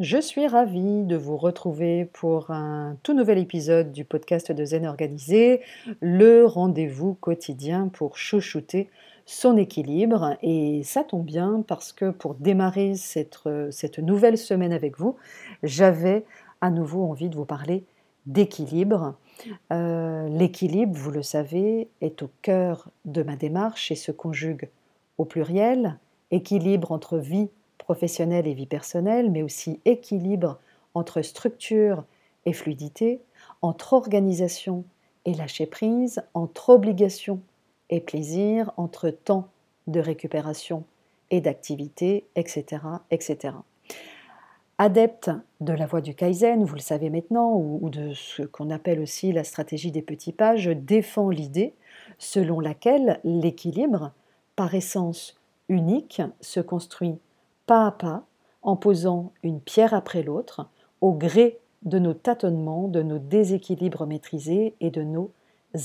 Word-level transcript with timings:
Je 0.00 0.20
suis 0.20 0.48
ravie 0.48 1.04
de 1.04 1.14
vous 1.14 1.36
retrouver 1.36 2.06
pour 2.06 2.50
un 2.50 2.96
tout 3.04 3.14
nouvel 3.14 3.38
épisode 3.38 3.92
du 3.92 4.04
podcast 4.04 4.50
de 4.50 4.64
Zen 4.64 4.86
Organisé, 4.86 5.60
le 6.00 6.44
rendez-vous 6.46 7.14
quotidien 7.14 7.86
pour 7.86 8.18
chouchouter 8.18 8.90
son 9.24 9.56
équilibre. 9.56 10.36
Et 10.42 10.82
ça 10.82 11.04
tombe 11.04 11.24
bien 11.24 11.62
parce 11.68 11.92
que 11.92 12.10
pour 12.10 12.34
démarrer 12.34 12.96
cette, 12.96 13.38
cette 13.70 14.00
nouvelle 14.00 14.36
semaine 14.36 14.72
avec 14.72 14.98
vous, 14.98 15.14
j'avais 15.62 16.24
à 16.60 16.70
nouveau 16.70 17.04
envie 17.04 17.28
de 17.28 17.36
vous 17.36 17.44
parler 17.44 17.84
d'équilibre. 18.26 19.14
Euh, 19.72 20.28
l'équilibre, 20.28 20.98
vous 20.98 21.12
le 21.12 21.22
savez, 21.22 21.86
est 22.00 22.20
au 22.20 22.30
cœur 22.42 22.88
de 23.04 23.22
ma 23.22 23.36
démarche 23.36 23.92
et 23.92 23.96
se 23.96 24.10
conjugue 24.10 24.70
au 25.18 25.24
pluriel, 25.24 26.00
équilibre 26.32 26.90
entre 26.90 27.16
vie 27.16 27.48
professionnelle 27.84 28.46
et 28.46 28.54
vie 28.54 28.66
personnelle, 28.66 29.30
mais 29.30 29.42
aussi 29.42 29.80
équilibre 29.84 30.58
entre 30.94 31.22
structure 31.22 32.04
et 32.46 32.52
fluidité, 32.52 33.20
entre 33.62 33.92
organisation 33.92 34.84
et 35.24 35.34
lâcher 35.34 35.66
prise, 35.66 36.22
entre 36.34 36.70
obligation 36.70 37.40
et 37.90 38.00
plaisir, 38.00 38.72
entre 38.76 39.10
temps 39.10 39.48
de 39.86 40.00
récupération 40.00 40.84
et 41.30 41.40
d'activité, 41.40 42.24
etc., 42.36 42.82
etc. 43.10 43.54
Adepte 44.78 45.30
de 45.60 45.72
la 45.72 45.86
voie 45.86 46.00
du 46.00 46.14
Kaizen, 46.14 46.64
vous 46.64 46.74
le 46.74 46.80
savez 46.80 47.10
maintenant, 47.10 47.54
ou, 47.54 47.88
de 47.90 48.12
ce 48.12 48.42
qu'on 48.42 48.70
appelle 48.70 49.00
aussi 49.00 49.32
la 49.32 49.44
stratégie 49.44 49.92
des 49.92 50.02
petits 50.02 50.32
pas, 50.32 50.56
je 50.56 50.72
défends 50.72 51.30
l'idée 51.30 51.74
selon 52.18 52.60
laquelle 52.60 53.20
l'équilibre, 53.24 54.12
par 54.56 54.74
essence 54.74 55.40
unique, 55.68 56.22
se 56.40 56.60
construit 56.60 57.18
pas 57.66 57.86
à 57.86 57.90
pas, 57.92 58.24
en 58.62 58.76
posant 58.76 59.32
une 59.42 59.60
pierre 59.60 59.94
après 59.94 60.22
l'autre, 60.22 60.68
au 61.00 61.12
gré 61.12 61.58
de 61.82 61.98
nos 61.98 62.14
tâtonnements, 62.14 62.88
de 62.88 63.02
nos 63.02 63.18
déséquilibres 63.18 64.06
maîtrisés 64.06 64.74
et 64.80 64.90
de 64.90 65.02
nos 65.02 65.30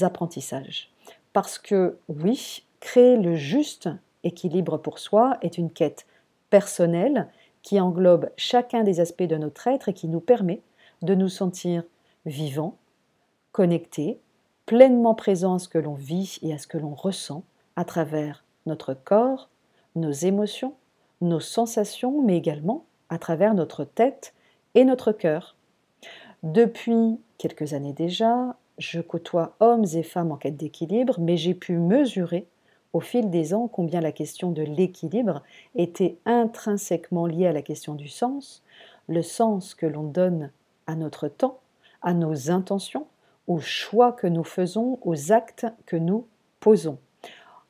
apprentissages. 0.00 0.92
Parce 1.32 1.58
que 1.58 1.98
oui, 2.08 2.64
créer 2.80 3.16
le 3.16 3.34
juste 3.34 3.88
équilibre 4.22 4.78
pour 4.78 4.98
soi 4.98 5.36
est 5.42 5.58
une 5.58 5.70
quête 5.70 6.06
personnelle 6.50 7.28
qui 7.62 7.80
englobe 7.80 8.30
chacun 8.36 8.84
des 8.84 9.00
aspects 9.00 9.22
de 9.24 9.36
notre 9.36 9.66
être 9.66 9.88
et 9.88 9.94
qui 9.94 10.08
nous 10.08 10.20
permet 10.20 10.62
de 11.02 11.14
nous 11.14 11.28
sentir 11.28 11.82
vivants, 12.26 12.76
connectés, 13.52 14.18
pleinement 14.66 15.14
présents 15.14 15.54
à 15.54 15.58
ce 15.58 15.68
que 15.68 15.78
l'on 15.78 15.94
vit 15.94 16.38
et 16.42 16.52
à 16.52 16.58
ce 16.58 16.66
que 16.66 16.78
l'on 16.78 16.94
ressent 16.94 17.42
à 17.76 17.84
travers 17.84 18.44
notre 18.66 18.94
corps, 18.94 19.48
nos 19.96 20.12
émotions, 20.12 20.74
nos 21.20 21.40
sensations, 21.40 22.22
mais 22.22 22.36
également 22.36 22.84
à 23.08 23.18
travers 23.18 23.54
notre 23.54 23.84
tête 23.84 24.34
et 24.74 24.84
notre 24.84 25.12
cœur. 25.12 25.56
Depuis 26.42 27.18
quelques 27.38 27.72
années 27.72 27.92
déjà, 27.92 28.56
je 28.78 29.00
côtoie 29.00 29.56
hommes 29.60 29.86
et 29.94 30.02
femmes 30.02 30.32
en 30.32 30.36
quête 30.36 30.56
d'équilibre, 30.56 31.16
mais 31.18 31.36
j'ai 31.36 31.54
pu 31.54 31.76
mesurer 31.78 32.46
au 32.92 33.00
fil 33.00 33.30
des 33.30 33.54
ans 33.54 33.68
combien 33.68 34.00
la 34.00 34.12
question 34.12 34.50
de 34.50 34.62
l'équilibre 34.62 35.42
était 35.74 36.16
intrinsèquement 36.24 37.26
liée 37.26 37.46
à 37.46 37.52
la 37.52 37.62
question 37.62 37.94
du 37.94 38.08
sens, 38.08 38.62
le 39.08 39.22
sens 39.22 39.74
que 39.74 39.86
l'on 39.86 40.04
donne 40.04 40.50
à 40.86 40.94
notre 40.94 41.28
temps, 41.28 41.58
à 42.02 42.14
nos 42.14 42.50
intentions, 42.50 43.06
aux 43.46 43.60
choix 43.60 44.12
que 44.12 44.26
nous 44.26 44.44
faisons, 44.44 44.98
aux 45.02 45.32
actes 45.32 45.66
que 45.86 45.96
nous 45.96 46.26
posons. 46.60 46.98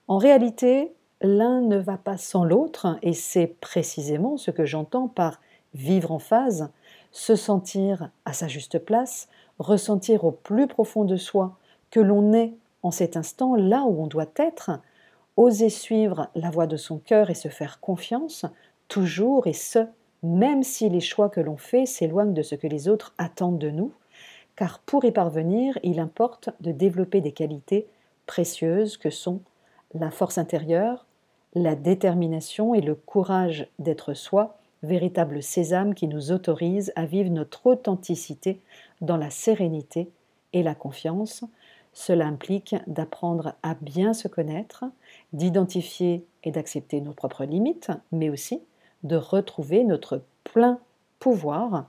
En 0.07 0.19
réalité, 0.19 0.93
l'un 1.21 1.61
ne 1.61 1.77
va 1.77 1.97
pas 1.97 2.17
sans 2.17 2.45
l'autre, 2.45 2.99
et 3.03 3.13
c'est 3.13 3.47
précisément 3.61 4.37
ce 4.37 4.51
que 4.51 4.65
j'entends 4.65 5.09
par 5.09 5.41
vivre 5.75 6.13
en 6.13 6.19
phase, 6.19 6.71
se 7.13 7.37
sentir 7.37 8.11
à 8.25 8.33
sa 8.33 8.49
juste 8.49 8.79
place, 8.79 9.29
ressentir 9.59 10.25
au 10.25 10.31
plus 10.31 10.67
profond 10.67 11.05
de 11.05 11.17
soi 11.17 11.57
que 11.91 12.01
l'on 12.01 12.33
est 12.33 12.55
en 12.83 12.91
cet 12.91 13.17
instant 13.17 13.57
là 13.57 13.83
où 13.83 14.03
on 14.03 14.07
doit 14.07 14.31
être, 14.37 14.71
oser 15.37 15.69
suivre 15.69 16.29
la 16.35 16.51
voie 16.51 16.67
de 16.67 16.77
son 16.77 16.99
cœur 16.99 17.31
et 17.31 17.35
se 17.35 17.49
faire 17.49 17.81
confiance, 17.81 18.47
toujours 18.89 19.47
et 19.47 19.53
ce, 19.53 19.87
même 20.23 20.63
si 20.63 20.89
les 20.89 21.01
choix 21.01 21.29
que 21.29 21.41
l'on 21.41 21.57
fait 21.57 21.87
s'éloignent 21.87 22.35
de 22.35 22.43
ce 22.43 22.55
que 22.55 22.67
les 22.67 22.89
autres 22.89 23.15
attendent 23.19 23.59
de 23.59 23.71
nous, 23.71 23.93
car 24.57 24.81
pour 24.81 25.05
y 25.05 25.13
parvenir, 25.13 25.79
il 25.83 26.01
importe 26.01 26.51
de 26.61 26.73
développer 26.73 27.21
des 27.21 27.33
qualités 27.33 27.87
précieuses 28.27 28.97
que 28.97 29.11
sont 29.11 29.41
la 29.95 30.11
force 30.11 30.39
intérieure, 30.39 31.07
la 31.63 31.75
détermination 31.75 32.75
et 32.75 32.81
le 32.81 32.95
courage 32.95 33.67
d'être 33.79 34.15
soi, 34.15 34.57
véritable 34.83 35.43
sésame 35.43 35.95
qui 35.95 36.09
nous 36.09 36.33
autorise 36.33 36.93
à 36.97 37.05
vivre 37.05 37.31
notre 37.31 37.67
authenticité 37.67 38.61
dans 39.01 39.17
la 39.17 39.31
sérénité 39.31 40.11
et 40.53 40.63
la 40.63 40.75
confiance. 40.75 41.45
Cela 41.93 42.27
implique 42.27 42.77
d'apprendre 42.87 43.55
à 43.63 43.75
bien 43.81 44.15
se 44.15 44.29
connaître, 44.29 44.85
d'identifier 45.33 46.25
et 46.45 46.51
d'accepter 46.51 47.01
nos 47.01 47.13
propres 47.13 47.45
limites, 47.45 47.91
mais 48.13 48.31
aussi 48.31 48.61
de 49.03 49.17
retrouver 49.17 49.85
notre 49.85 50.23
plein 50.45 50.79
pouvoir, 51.19 51.87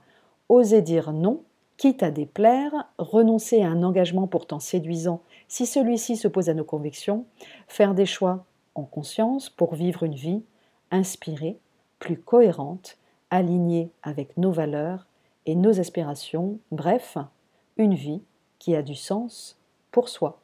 oser 0.48 0.82
dire 0.82 1.12
non, 1.12 1.42
quitte 1.76 2.02
à 2.02 2.10
déplaire, 2.10 2.72
renoncer 2.98 3.62
à 3.62 3.68
un 3.68 3.82
engagement 3.82 4.26
pourtant 4.26 4.60
séduisant 4.60 5.22
si 5.48 5.64
celui-ci 5.64 6.16
s'oppose 6.16 6.48
à 6.48 6.54
nos 6.54 6.64
convictions, 6.64 7.24
faire 7.68 7.94
des 7.94 8.06
choix 8.06 8.44
en 8.74 8.84
conscience 8.84 9.50
pour 9.50 9.74
vivre 9.74 10.02
une 10.04 10.14
vie 10.14 10.42
inspirée, 10.90 11.58
plus 11.98 12.18
cohérente, 12.18 12.98
alignée 13.30 13.90
avec 14.02 14.36
nos 14.36 14.50
valeurs 14.52 15.06
et 15.46 15.54
nos 15.54 15.80
aspirations, 15.80 16.58
bref, 16.70 17.16
une 17.76 17.94
vie 17.94 18.22
qui 18.58 18.74
a 18.74 18.82
du 18.82 18.94
sens 18.94 19.58
pour 19.90 20.08
soi. 20.08 20.40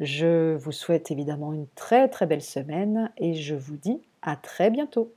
Je 0.00 0.54
vous 0.56 0.72
souhaite 0.72 1.10
évidemment 1.10 1.52
une 1.52 1.66
très 1.74 2.08
très 2.08 2.26
belle 2.26 2.42
semaine 2.42 3.12
et 3.16 3.34
je 3.34 3.54
vous 3.54 3.76
dis 3.76 4.00
à 4.22 4.36
très 4.36 4.70
bientôt. 4.70 5.12